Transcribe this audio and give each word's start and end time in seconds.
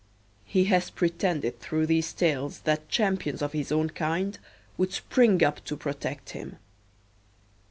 He 0.45 0.63
has 0.65 0.89
pretended 0.89 1.59
through 1.59 1.85
these 1.85 2.11
tales 2.11 2.61
that 2.61 2.89
champions 2.89 3.43
of 3.43 3.51
his 3.53 3.71
own 3.71 3.91
kind 3.91 4.39
would 4.75 4.91
spring 4.91 5.43
up 5.43 5.63
to 5.65 5.77
protect 5.77 6.31
him. 6.31 6.57